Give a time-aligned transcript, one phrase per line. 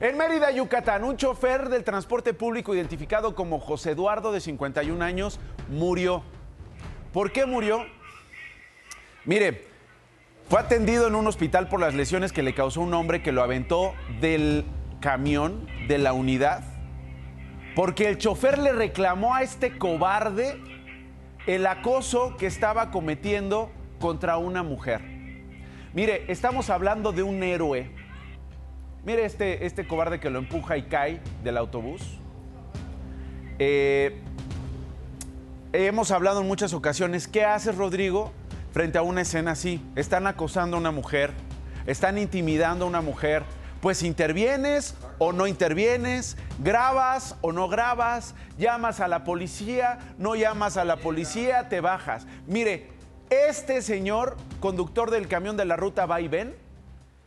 [0.00, 5.38] En Mérida, Yucatán, un chofer del transporte público identificado como José Eduardo, de 51 años,
[5.68, 6.22] murió.
[7.12, 7.84] ¿Por qué murió?
[9.26, 9.66] Mire,
[10.48, 13.42] fue atendido en un hospital por las lesiones que le causó un hombre que lo
[13.42, 13.92] aventó
[14.22, 14.64] del
[15.02, 16.64] camión, de la unidad,
[17.76, 20.58] porque el chofer le reclamó a este cobarde
[21.46, 25.02] el acoso que estaba cometiendo contra una mujer.
[25.92, 27.99] Mire, estamos hablando de un héroe
[29.04, 32.18] Mire este, este cobarde que lo empuja y cae del autobús.
[33.58, 34.20] Eh,
[35.72, 38.32] hemos hablado en muchas ocasiones, ¿qué haces Rodrigo
[38.72, 39.82] frente a una escena así?
[39.96, 41.32] Están acosando a una mujer,
[41.86, 43.42] están intimidando a una mujer.
[43.80, 50.76] Pues intervienes o no intervienes, grabas o no grabas, llamas a la policía, no llamas
[50.76, 52.26] a la policía, te bajas.
[52.46, 52.88] Mire,
[53.30, 56.54] este señor, conductor del camión de la ruta va y ven,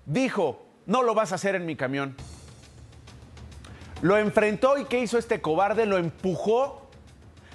[0.06, 2.16] dijo, no lo vas a hacer en mi camión.
[4.02, 5.86] Lo enfrentó y ¿qué hizo este cobarde?
[5.86, 6.90] Lo empujó.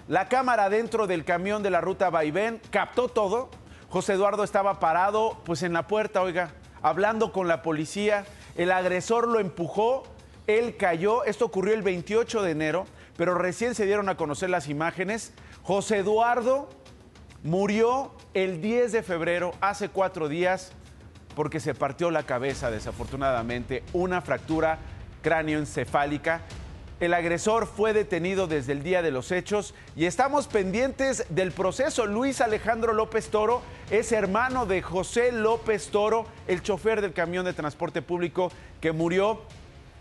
[0.09, 3.51] La cámara dentro del camión de la ruta Vaivén captó todo.
[3.91, 8.25] José Eduardo estaba parado pues en la puerta, oiga, hablando con la policía.
[8.57, 10.05] El agresor lo empujó,
[10.47, 11.25] él cayó.
[11.25, 12.87] Esto ocurrió el 28 de enero,
[13.19, 15.35] pero recién se dieron a conocer las imágenes.
[15.63, 16.71] José Eduardo
[17.43, 20.73] murió el 10 de febrero, hace cuatro días,
[21.39, 24.79] porque se partió la cabeza, desafortunadamente, una fractura
[25.23, 26.41] cráneoencefálica.
[26.99, 32.07] El agresor fue detenido desde el día de los hechos y estamos pendientes del proceso.
[32.07, 37.53] Luis Alejandro López Toro es hermano de José López Toro, el chofer del camión de
[37.53, 39.41] transporte público que murió.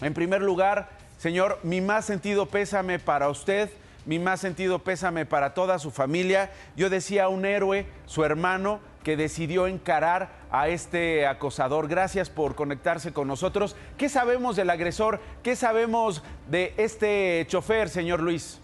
[0.02, 3.70] En primer lugar, señor, mi más sentido pésame para usted,
[4.08, 6.50] mi más sentido pésame para toda su familia.
[6.76, 11.88] Yo decía un héroe, su hermano, que decidió encarar a este acosador.
[11.88, 13.74] Gracias por conectarse con nosotros.
[13.98, 15.22] ¿Qué sabemos del agresor?
[15.44, 18.60] ¿Qué sabemos de este chofer, señor Luis?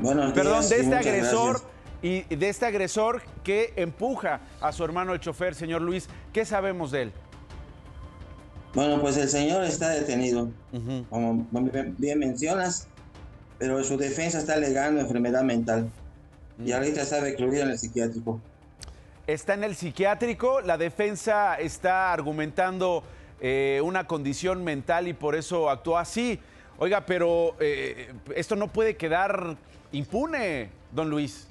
[0.00, 1.60] Bueno, Perdón, de este agresor
[2.00, 6.08] y de este agresor que empuja a su hermano el chofer, señor Luis.
[6.32, 7.12] ¿Qué sabemos de él?
[8.72, 10.48] Bueno, pues el señor está detenido,
[11.10, 11.46] como
[11.98, 12.88] bien mencionas,
[13.58, 15.90] pero su defensa está alegando enfermedad mental
[16.58, 18.40] y ahorita está recluido en el psiquiátrico
[19.26, 23.02] está en el psiquiátrico, la defensa está argumentando
[23.40, 26.38] eh, una condición mental y por eso actuó así.
[26.78, 29.56] Oiga, pero eh, esto no puede quedar
[29.92, 31.46] impune, don Luis.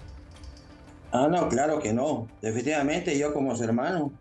[1.11, 2.28] Ah, no, claro que no.
[2.41, 4.11] Definitivamente yo como su hermano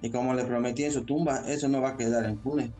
[0.00, 2.72] y como le prometí en su tumba, eso no va a quedar impune.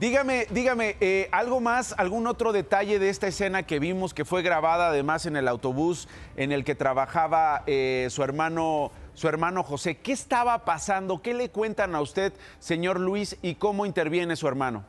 [0.00, 4.42] Dígame, dígame, eh, algo más, algún otro detalle de esta escena que vimos que fue
[4.42, 9.98] grabada además en el autobús en el que trabajaba eh, su hermano, su hermano José.
[9.98, 11.22] ¿Qué estaba pasando?
[11.22, 14.84] ¿Qué le cuentan a usted, señor Luis, y cómo interviene su hermano?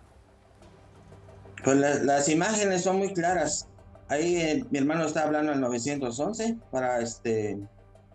[1.64, 3.68] Pues las imágenes son muy claras.
[4.08, 7.60] Ahí eh, mi hermano está hablando al 911 para este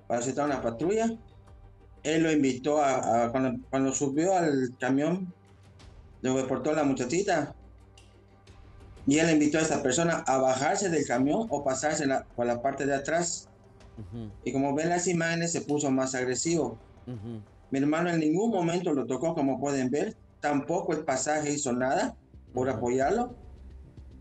[0.08, 1.08] para citar una patrulla.
[2.02, 5.32] Él lo invitó a, cuando subió al camión
[6.22, 7.54] le reportó la muchachita.
[9.06, 12.86] Y él invitó a esa persona a bajarse del camión o pasarse por la parte
[12.86, 13.48] de atrás.
[14.44, 16.78] Y como ven las imágenes, se puso más agresivo.
[17.70, 20.16] Mi hermano en ningún momento lo tocó, como pueden ver.
[20.40, 22.16] Tampoco el pasaje hizo nada
[22.52, 23.34] por apoyarlo.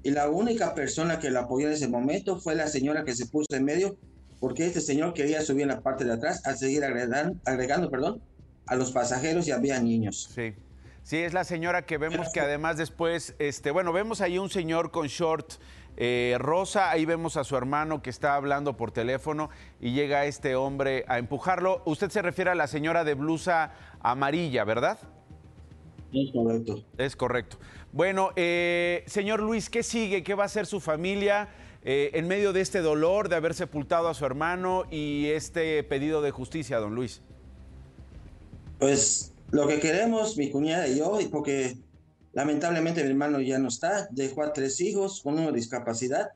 [0.04, 3.26] Y la única persona que lo apoyó en ese momento fue la señora que se
[3.26, 3.98] puso en medio,
[4.40, 8.22] porque este señor quería subir en la parte de atrás a seguir agregando, agregando perdón,
[8.66, 10.30] a los pasajeros y había niños.
[10.34, 10.54] Sí.
[11.04, 14.92] Sí, es la señora que vemos que además después, este, bueno, vemos ahí un señor
[14.92, 15.54] con short
[15.98, 19.50] eh, rosa, ahí vemos a su hermano que está hablando por teléfono
[19.82, 21.82] y llega este hombre a empujarlo.
[21.86, 25.00] Usted se refiere a la señora de blusa amarilla, ¿verdad?
[26.14, 26.84] Es correcto.
[26.98, 27.58] Es correcto.
[27.92, 30.24] Bueno, eh, señor Luis, ¿qué sigue?
[30.24, 31.50] ¿Qué va a hacer su familia
[31.84, 36.22] eh, en medio de este dolor de haber sepultado a su hermano y este pedido
[36.22, 37.22] de justicia, don Luis?
[38.80, 41.78] Pues lo que queremos, mi cuñada y yo, porque
[42.34, 46.30] lamentablemente mi hermano ya no está, dejó a tres hijos con una discapacidad.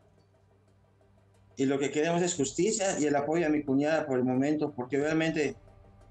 [1.55, 4.73] Y lo que queremos es justicia y el apoyo a mi cuñada por el momento,
[4.75, 5.55] porque realmente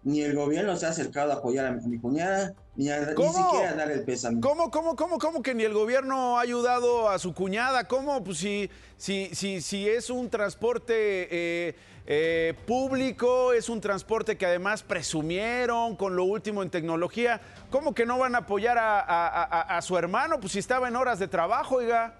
[0.05, 4.03] ni el gobierno se ha acercado a apoyar a mi cuñada, ni, siquiera dar el
[4.05, 4.41] pésame.
[4.41, 7.87] ¿Cómo, cómo, cómo, cómo que ni el gobierno ha ayudado a su cuñada?
[7.87, 8.25] ¿Cómo?
[8.25, 10.95] Pues si, si, si, si es un transporte
[11.31, 11.75] eh,
[12.07, 17.41] eh, público, es un transporte que además presumieron con lo último en tecnología,
[17.71, 20.41] ¿cómo que no van a apoyar a, su hermano?
[20.41, 22.19] Pues si estaba en horas de trabajo, oiga.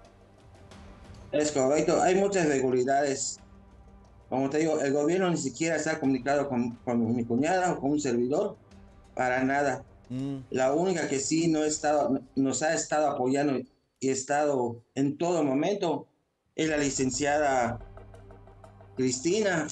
[1.33, 3.39] Es correcto, hay muchas irregularidades.
[4.33, 6.75] Como te digo, el gobierno ni siquiera se ha comunicado con,
[7.15, 8.57] mi cuñada o con un servidor,
[9.13, 9.83] para nada.
[10.09, 10.37] Mm.
[10.49, 13.61] La única que sí no estado, nos ha estado apoyando
[13.99, 16.07] y estado en todo momento
[16.55, 17.77] es la licenciada
[18.97, 19.67] Cristina.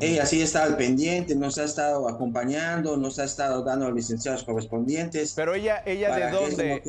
[0.00, 4.44] Ella sí está al pendiente, nos ha estado acompañando, nos ha estado dando los licenciados
[4.44, 5.34] correspondientes.
[5.36, 6.82] Pero ella, ella de dónde?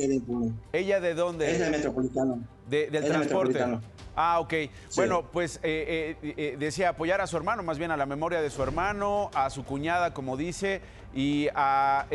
[0.72, 1.52] ella de dónde?
[1.52, 2.42] Es del metropolitano.
[2.70, 3.62] del transporte.
[4.20, 4.52] Ah, ok.
[4.96, 8.42] Bueno, pues eh, eh, eh, decía apoyar a su hermano, más bien a la memoria
[8.42, 10.80] de su hermano, a su cuñada, como dice,
[11.14, 12.06] y a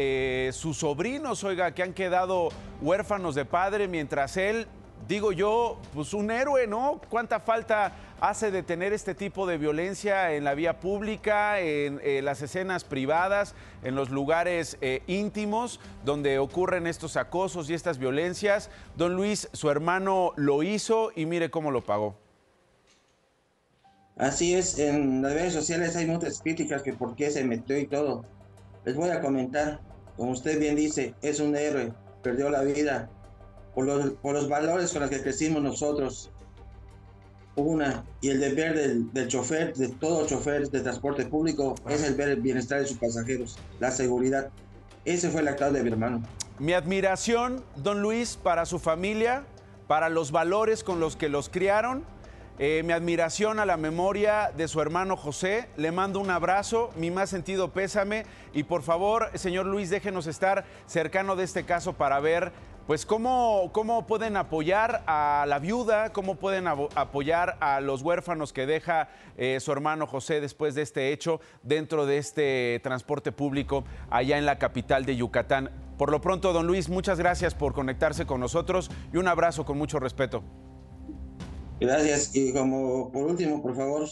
[0.52, 2.50] sus sobrinos, oiga, que han quedado
[2.82, 4.68] huérfanos de padre, mientras él
[5.08, 7.02] digo yo, pues un héroe, ¿no?
[7.10, 12.22] ¿Cuánta falta hace de tener este tipo de violencia en la vía pública, en eh,
[12.22, 18.70] las escenas privadas, en los lugares eh, íntimos donde ocurren estos acosos y estas violencias?
[18.96, 22.16] Don Luis, su hermano lo hizo y mire cómo lo pagó.
[24.16, 27.88] Así es, en las redes sociales hay muchas críticas que por qué se metió y
[27.88, 28.24] todo.
[28.86, 29.80] Les voy a comentar,
[30.16, 33.10] como usted bien dice, es un héroe, perdió la vida,
[33.74, 36.30] por los, por los valores con los que crecimos nosotros.
[37.56, 42.16] Una, y el deber del, del chofer, de todo chofer de transporte público, es el
[42.16, 44.50] ver el bienestar de sus pasajeros, la seguridad.
[45.06, 46.24] Ese fue el acto de mi hermano.
[46.58, 49.44] Mi admiración, don Luis, para su familia,
[49.88, 52.04] para los valores con los que los criaron.
[52.60, 55.68] Eh, mi admiración a la memoria de su hermano José.
[55.76, 58.26] Le mando un abrazo, mi más sentido pésame.
[58.54, 62.52] Y por favor, señor Luis, déjenos estar cercano de este caso para ver
[62.88, 68.66] pues cómo, cómo pueden apoyar a la viuda, cómo pueden apoyar a los huérfanos que
[68.66, 74.38] deja eh, su hermano José después de este hecho dentro de este transporte público allá
[74.38, 75.70] en la capital de Yucatán.
[75.98, 79.78] Por lo pronto, don Luis, muchas gracias por conectarse con nosotros y un abrazo con
[79.78, 80.44] mucho respeto.
[81.80, 82.36] Gracias.
[82.36, 84.08] Y como por último, por favor,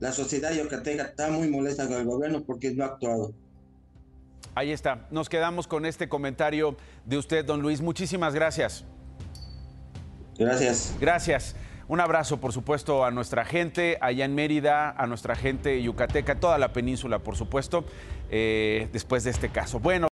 [0.00, 3.32] la sociedad yucateca está muy molesta con el gobierno porque no ha actuado.
[4.54, 5.06] Ahí está.
[5.10, 7.80] Nos quedamos con este comentario de usted, don Luis.
[7.80, 8.84] Muchísimas gracias.
[10.36, 10.96] Gracias.
[11.00, 11.56] Gracias.
[11.88, 16.58] Un abrazo, por supuesto, a nuestra gente allá en Mérida, a nuestra gente yucateca, toda
[16.58, 17.86] la península, por supuesto,
[18.30, 19.80] eh, después de este caso.
[19.80, 20.06] Bueno.